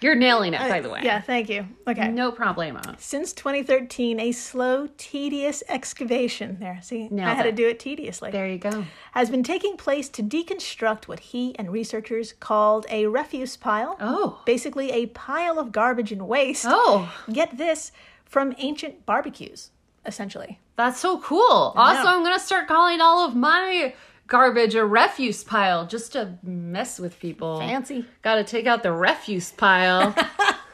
[0.00, 1.00] You're nailing it, uh, by the way.
[1.02, 1.66] Yeah, thank you.
[1.88, 2.08] Okay.
[2.10, 3.00] No problemo.
[3.00, 6.78] Since 2013, a slow, tedious excavation there.
[6.82, 7.52] See, Nailed I had it.
[7.52, 8.30] to do it tediously.
[8.30, 8.84] There you go.
[9.12, 13.96] Has been taking place to deconstruct what he and researchers called a refuse pile.
[13.98, 14.42] Oh.
[14.44, 16.66] Basically, a pile of garbage and waste.
[16.68, 17.90] Oh, Get this
[18.26, 19.70] from ancient barbecues,
[20.04, 20.58] essentially.
[20.76, 21.72] that's so cool.
[21.76, 22.02] Also.
[22.08, 23.94] I'm going to start calling all of my
[24.26, 27.58] garbage a refuse pile just to mess with people.
[27.58, 28.04] Fancy.
[28.22, 30.14] Got to take out the refuse pile.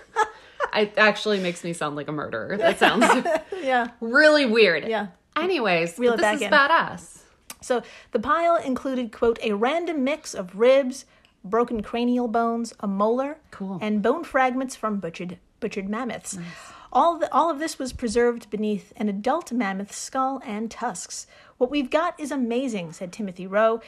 [0.74, 2.56] it actually makes me sound like a murderer.
[2.56, 3.04] That sounds
[3.62, 3.88] Yeah.
[4.00, 4.86] really weird.
[4.86, 5.08] Yeah.
[5.36, 6.50] Anyways, Reel this is in.
[6.50, 7.22] badass.
[7.60, 7.82] So
[8.12, 11.04] the pile included, quote, a random mix of ribs,
[11.44, 13.78] broken cranial bones, a molar, Cool.
[13.82, 16.38] and bone fragments from butchered butchered mammoths.
[16.92, 21.26] All, the, all of this was preserved beneath an adult mammoth skull and tusks.
[21.61, 23.83] What we've got is amazing, said Timothy Rowe.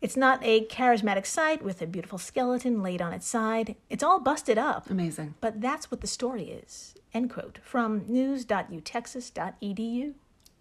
[0.00, 3.76] It's not a charismatic sight with a beautiful skeleton laid on its side.
[3.90, 4.88] It's all busted up.
[4.88, 5.34] Amazing.
[5.42, 6.94] But that's what the story is.
[7.12, 7.58] End quote.
[7.62, 10.14] From news.utexas.edu.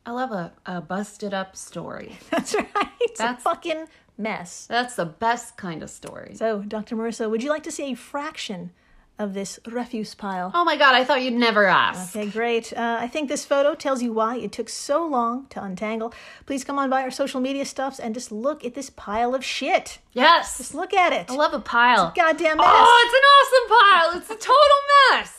[0.06, 2.18] I love a, a busted up story.
[2.30, 2.68] That's right.
[3.00, 3.86] It's That's- a fucking
[4.18, 4.66] mess.
[4.68, 6.34] That's the best kind of story.
[6.36, 6.98] So, Dr.
[6.98, 8.72] Marissa, would you like to see a fraction
[9.20, 10.52] of this refuse pile?
[10.56, 12.16] Oh my god, I thought you'd never ask.
[12.16, 12.74] Okay, great.
[12.74, 16.14] Uh, I think this photo tells you why it took so long to untangle.
[16.46, 19.44] Please come on by our social media stuffs and just look at this pile of
[19.46, 20.00] shit.
[20.14, 20.58] Yes.
[20.58, 21.30] Just look at it.
[21.30, 22.14] I love a pile.
[22.16, 22.66] Goddamn mess.
[22.68, 24.22] Oh, it's an awesome pile.
[24.22, 24.80] It's a total
[25.12, 25.36] mess.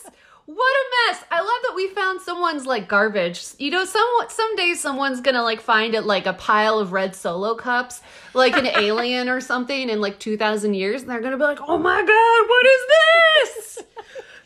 [0.47, 1.25] What a mess.
[1.31, 3.45] I love that we found someone's like garbage.
[3.59, 7.55] You know, some someday someone's gonna like find it like a pile of red solo
[7.55, 8.03] cups,
[8.35, 11.79] like an alien or something in like 2,000 years, and they're gonna be like, oh
[11.79, 13.70] my god, what is this?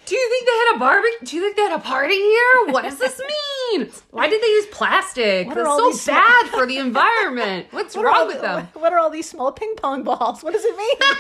[0.07, 1.19] Do you think they had a barbecue?
[1.27, 2.67] Do you think they had a party here?
[2.67, 3.91] What does this mean?
[4.11, 5.47] Why did they use plastic?
[5.47, 7.69] What That's so these- bad for the environment.
[7.73, 8.69] What's What wrong the- with them?
[8.75, 10.43] What are all these small ping pong balls?
[10.43, 10.97] What does it mean?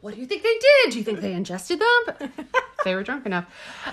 [0.00, 0.92] What do you think they did?
[0.92, 2.28] Do you think they ingested them?
[2.84, 3.46] they were drunk enough.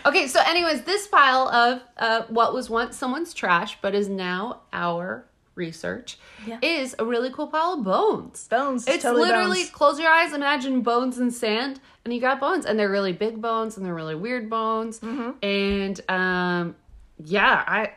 [0.06, 4.62] Okay, so anyways, this pile of uh, what was once someone's trash but is now
[4.72, 6.60] our research Yeah.
[6.62, 8.48] is a really cool pile of bones.
[8.48, 9.70] Bones, It's totally literally bones.
[9.72, 13.42] close your eyes, imagine bones and sand, and you got bones, and they're really big
[13.42, 15.32] bones and they're really weird bones, Mm-hmm.
[15.44, 16.76] and um,
[17.24, 17.92] yeah, I.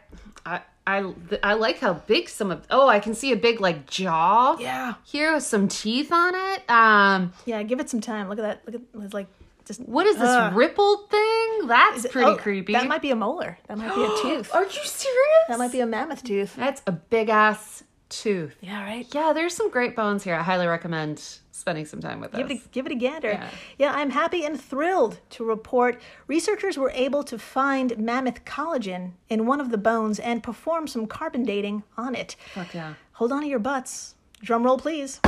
[0.47, 3.87] I, I, I like how big some of oh I can see a big like
[3.87, 4.95] jaw Yeah.
[5.05, 8.31] here with some teeth on it um yeah, give it some time.
[8.31, 8.63] Look at that.
[8.65, 9.27] Look at it's like
[9.69, 10.57] just what is this Ugh.
[10.57, 11.67] rippled thing?
[11.69, 12.73] That's it- pretty oh, creepy.
[12.73, 13.59] That might be a molar.
[13.69, 14.53] That might be a tooth.
[14.53, 15.45] Are you serious?
[15.49, 16.57] That might be a mammoth tooth.
[16.57, 18.57] That's a big ass tooth.
[18.61, 19.07] Yeah, right.
[19.15, 20.35] Yeah, there's some great bones here.
[20.35, 22.39] I highly recommend spending some time with us.
[22.39, 23.33] Give it, a, give it a gander.
[23.33, 23.51] Yeah.
[23.79, 23.93] Yeah.
[23.93, 29.61] I'm happy and thrilled to report researchers were able to find mammoth collagen in one
[29.61, 32.37] of the bones and perform some carbon dating on it.
[32.55, 32.95] Fuck yeah.
[33.13, 34.15] Hold on to your butts.
[34.41, 35.21] Drum roll, please.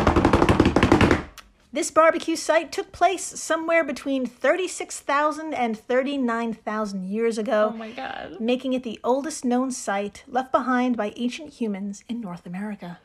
[1.72, 8.40] This barbecue site took place somewhere between 36,000 and 39,000 years ago, Oh my god.
[8.40, 12.98] making it the oldest known site left behind by ancient humans in North America.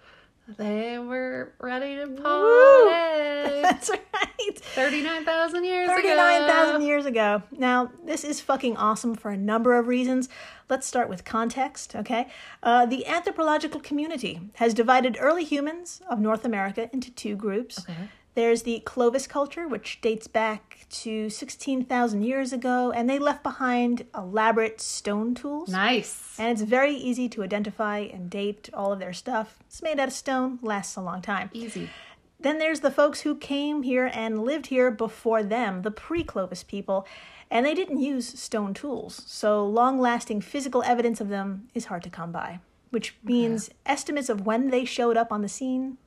[0.48, 3.62] They were ready to party.
[3.64, 4.60] That's right.
[4.60, 5.96] 39,000 years ago.
[5.96, 7.44] 39,000 years ago.
[7.52, 10.30] Now, this is fucking awesome for a number of reasons.
[10.70, 12.28] Let's start with context, okay?
[12.62, 17.80] Uh, the anthropological community has divided early humans of North America into two groups.
[17.80, 18.10] Okay.
[18.36, 24.06] There's the Clovis culture, which dates back to 16,000 years ago, and they left behind
[24.14, 25.70] elaborate stone tools.
[25.70, 26.36] Nice.
[26.38, 29.60] And it's very easy to identify and date all of their stuff.
[29.68, 31.50] It's made out of stone, lasts a long time.
[31.54, 31.90] Easy.
[32.38, 36.64] Then there's the folks who came here and lived here before them, the pre Clovis
[36.64, 37.08] people,
[37.50, 42.04] and they didn't use stone tools, so long lasting physical evidence of them is hard
[42.04, 45.98] to come by, which means estimates of when they showed up on the scene,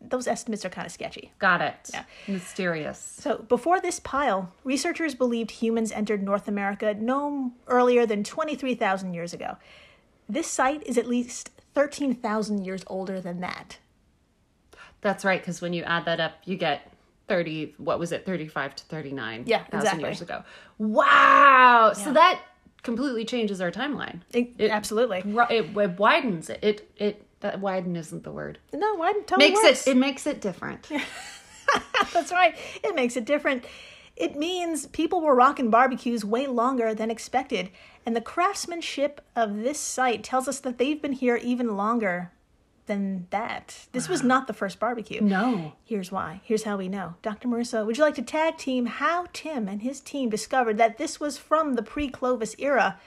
[0.00, 1.32] those estimates are kind of sketchy.
[1.38, 1.90] Got it.
[1.92, 2.04] Yeah.
[2.28, 2.98] Mysterious.
[2.98, 9.32] So, before this pile, researchers believed humans entered North America no earlier than 23,000 years
[9.34, 9.56] ago.
[10.28, 13.78] This site is at least 13,000 years older than that.
[15.00, 16.92] That's right, because when you add that up, you get
[17.28, 20.02] 30, what was it, 35 to 39 Yeah, thousand exactly.
[20.04, 20.44] years ago.
[20.78, 21.92] Wow.
[21.94, 22.40] So that
[22.82, 24.20] completely changes our timeline.
[24.32, 25.22] It- absolutely.
[25.24, 26.58] Ru- It, it widens it.
[26.62, 28.58] It, it, that widen isn't the word.
[28.72, 29.86] No, widen totally Makes works.
[29.86, 30.88] it, it makes it different.
[32.12, 32.56] That's right.
[32.82, 33.64] It makes it different.
[34.16, 37.70] It means people were rocking barbecues way longer than expected,
[38.04, 42.32] and the craftsmanship of this site tells us that they've been here even longer
[42.86, 43.86] than that.
[43.92, 45.20] This was not the first barbecue.
[45.20, 45.74] No.
[45.84, 46.40] Here's why.
[46.42, 47.14] Here's how we know.
[47.22, 47.46] Dr.
[47.46, 51.20] Marissa, would you like to tag team how Tim and his team discovered that this
[51.20, 52.98] was from the pre Clovis era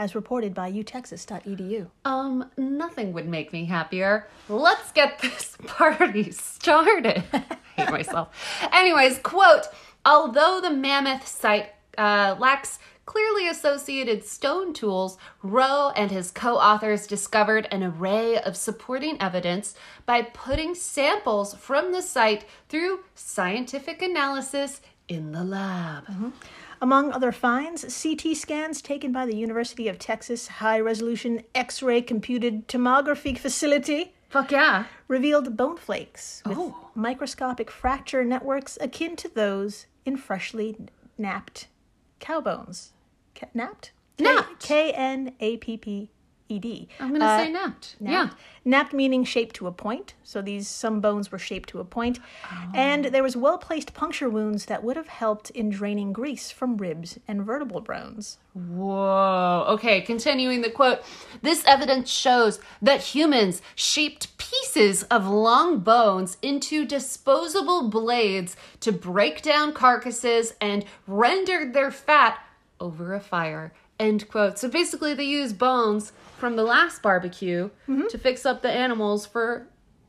[0.00, 1.86] as reported by utexas.edu.
[2.06, 4.26] Um, nothing would make me happier.
[4.48, 7.22] Let's get this party started.
[7.34, 7.44] I
[7.76, 8.30] hate myself.
[8.72, 9.66] Anyways, quote,
[10.06, 17.06] although the mammoth site uh, lacks clearly associated stone tools, Rowe and his co authors
[17.06, 19.74] discovered an array of supporting evidence
[20.06, 26.32] by putting samples from the site through scientific analysis in the lab.
[26.82, 32.00] Among other finds, CT scans taken by the University of Texas High Resolution X ray
[32.00, 34.84] computed tomography facility Fuck yeah.
[35.06, 36.90] revealed bone flakes with Oh.
[36.94, 40.76] microscopic fracture networks akin to those in freshly
[41.18, 41.66] knapped
[42.18, 42.92] cow bones.
[43.34, 43.92] Ca- napped?
[44.18, 44.62] Napped.
[44.62, 46.10] K N A P P
[46.50, 46.88] E D.
[46.98, 47.96] I'm gonna say uh, napped.
[48.00, 48.10] Yeah.
[48.10, 48.36] Napped.
[48.64, 50.14] Napped meaning shaped to a point.
[50.22, 52.18] So these some bones were shaped to a point.
[52.74, 53.10] And oh.
[53.10, 57.18] there was well placed puncture wounds that would have helped in draining grease from ribs
[57.26, 58.38] and vertebral bones.
[58.54, 59.64] Whoa.
[59.68, 61.00] Okay, continuing the quote.
[61.42, 69.42] This evidence shows that humans shaped pieces of long bones into disposable blades to break
[69.42, 72.38] down carcasses and rendered their fat
[72.80, 73.72] over a fire.
[73.98, 74.58] End quote.
[74.58, 79.66] So basically, they use bones from the last barbecue to fix up the animals for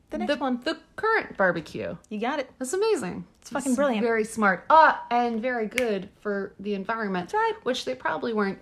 [0.09, 0.61] The next one.
[0.63, 1.95] the current barbecue.
[2.09, 2.49] You got it.
[2.57, 3.25] That's amazing.
[3.41, 4.03] It's fucking brilliant.
[4.03, 4.65] Very smart.
[4.69, 7.33] Ah, and very good for the environment.
[7.33, 7.53] right.
[7.63, 8.59] Which they probably weren't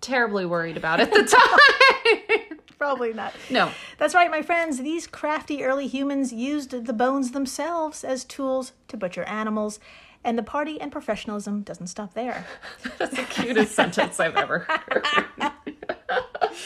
[0.00, 1.22] terribly worried about at the
[2.42, 2.48] time.
[2.78, 3.32] Probably not.
[3.50, 3.70] no.
[3.98, 4.78] That's right, my friends.
[4.78, 9.80] These crafty early humans used the bones themselves as tools to butcher animals,
[10.22, 12.44] and the party and professionalism doesn't stop there.
[12.98, 15.06] That's the cutest sentence I've ever heard.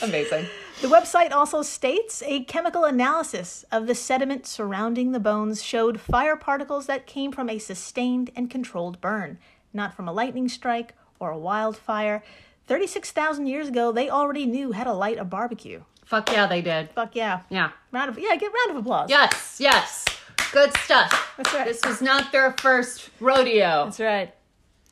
[0.03, 0.47] Amazing.
[0.81, 6.37] The website also states a chemical analysis of the sediment surrounding the bones showed fire
[6.37, 9.39] particles that came from a sustained and controlled burn,
[9.73, 12.23] not from a lightning strike or a wildfire.
[12.69, 15.83] 36,000 years ago, they already knew how to light a barbecue.
[16.05, 16.91] Fuck yeah, they did.
[16.91, 17.41] Fuck yeah.
[17.51, 17.71] Yeah.
[17.91, 19.11] Round of yeah, give round of applause.
[19.11, 20.05] Yes, yes.
[20.53, 21.35] Good stuff.
[21.37, 21.67] That's right.
[21.67, 23.85] This was not their first rodeo.
[23.85, 24.35] That's right.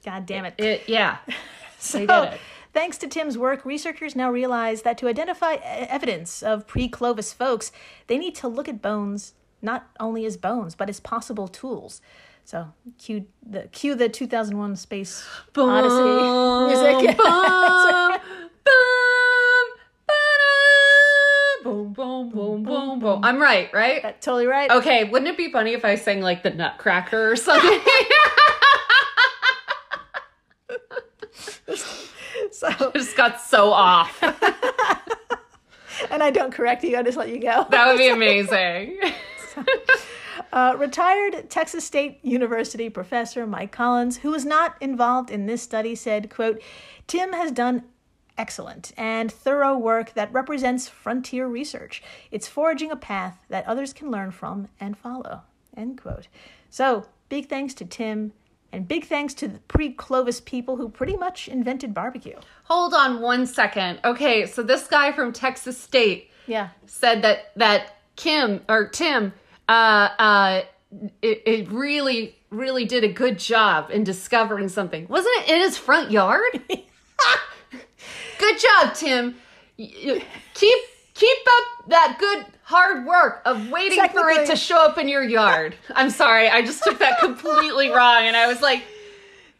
[0.04, 0.54] God damn it.
[0.58, 1.18] It, yeah.
[1.78, 2.40] So, They did it.
[2.76, 7.72] Thanks to Tim's work, researchers now realize that to identify evidence of pre Clovis folks,
[8.06, 12.02] they need to look at bones not only as bones, but as possible tools.
[12.44, 17.16] So, cue the, cue the 2001 Space Odyssey music.
[21.64, 23.24] Boom, boom, boom, boom, boom, boom, boom.
[23.24, 24.04] I'm right, right?
[24.04, 24.70] Uh, totally right.
[24.70, 27.80] Okay, wouldn't it be funny if I sang like the Nutcracker or something?
[32.78, 34.22] So, just got so off.
[36.10, 37.66] and I don't correct you, I just let you go.
[37.70, 38.98] That would be amazing.
[40.52, 45.94] Uh, retired Texas State University professor Mike Collins, who was not involved in this study,
[45.94, 46.62] said, quote,
[47.06, 47.84] Tim has done
[48.38, 52.02] excellent and thorough work that represents frontier research.
[52.30, 55.42] It's forging a path that others can learn from and follow.
[55.76, 56.28] End quote.
[56.70, 58.32] So, big thanks to Tim
[58.72, 62.36] and big thanks to the pre-Clovis people who pretty much invented barbecue.
[62.64, 64.00] Hold on one second.
[64.04, 66.68] Okay, so this guy from Texas State Yeah.
[66.86, 69.32] said that that Kim or Tim
[69.68, 70.62] uh uh
[71.22, 75.06] it, it really really did a good job in discovering something.
[75.08, 76.60] Wasn't it in his front yard?
[78.38, 79.34] good job, Tim.
[79.76, 80.78] Keep
[81.14, 85.22] keep up that good hard work of waiting for it to show up in your
[85.22, 85.76] yard.
[85.94, 88.82] I'm sorry, I just took that completely wrong and I was like,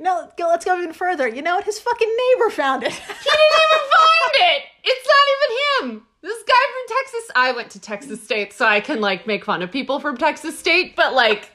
[0.00, 1.28] No, go, let's go even further.
[1.28, 1.64] You know what?
[1.64, 2.92] His fucking neighbor found it.
[2.98, 4.62] He didn't even find it.
[4.84, 6.06] It's not even him.
[6.22, 7.30] This guy from Texas.
[7.36, 10.58] I went to Texas State, so I can like make fun of people from Texas
[10.58, 11.52] State, but like,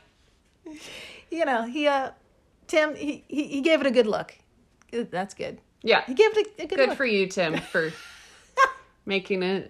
[1.30, 2.12] you know, he uh
[2.68, 4.38] Tim he, he he gave it a good look.
[4.94, 5.60] That's good.
[5.84, 6.98] yeah, He gave it a, a good, good look.
[6.98, 7.92] for you, Tim, for
[9.06, 9.68] making a,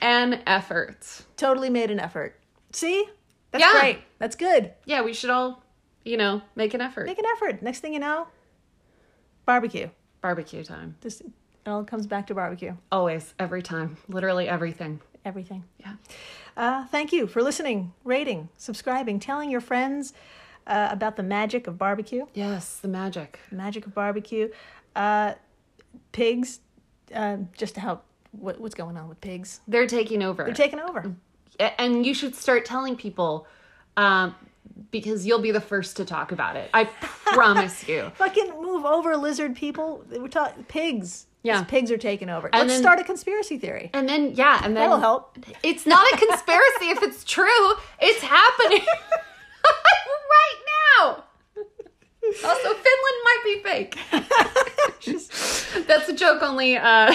[0.00, 1.22] an effort.
[1.36, 2.38] Totally made an effort.
[2.72, 3.06] See?
[3.50, 3.80] That's Yeah.
[3.80, 3.98] great.
[4.18, 4.72] That's good.
[4.84, 5.62] Yeah, we should all,
[6.04, 7.06] you know, make an effort.
[7.06, 7.62] Make an effort.
[7.62, 8.26] Next thing you know,
[9.46, 9.88] barbecue.
[10.20, 10.96] Barbecue time.
[11.00, 12.74] This it all comes back to barbecue.
[12.92, 15.00] Always, every time, literally everything.
[15.24, 15.64] Everything.
[15.78, 15.94] Yeah.
[16.56, 20.12] Uh, thank you for listening, rating, subscribing, telling your friends
[20.66, 22.26] uh, about the magic of barbecue.
[22.34, 23.38] Yes, the magic.
[23.50, 24.50] The magic of barbecue.
[24.94, 25.34] Uh,
[26.12, 26.60] pigs.
[27.14, 28.00] Uh, just how
[28.38, 29.60] what, what's going on with pigs?
[29.68, 30.44] They're taking over.
[30.44, 31.14] They're taking over.
[31.78, 33.46] And you should start telling people
[33.96, 34.34] um,
[34.90, 36.68] because you'll be the first to talk about it.
[36.74, 38.10] I promise you.
[38.16, 40.04] Fucking move over, lizard people.
[40.10, 41.26] We're talking pigs.
[41.42, 41.58] Yeah.
[41.58, 42.48] These pigs are taking over.
[42.52, 43.90] And Let's then- start a conspiracy theory.
[43.92, 45.38] And then yeah, and then That'll help.
[45.62, 47.74] It's not a conspiracy if it's true.
[48.00, 48.82] It's happening
[49.64, 50.60] right
[50.98, 51.24] now.
[52.44, 53.98] Also, Finland might be fake.
[55.86, 57.14] That's a joke only uh,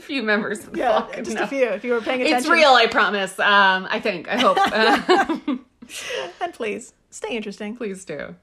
[0.00, 1.42] few members of the Yeah, flock just know.
[1.42, 1.64] a few.
[1.68, 3.38] If you were paying attention, It's real, I promise.
[3.38, 4.28] Um, I think.
[4.28, 5.60] I hope.
[6.40, 7.76] And please stay interesting.
[7.76, 8.36] please do.